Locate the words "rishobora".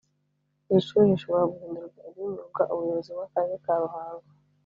1.11-1.49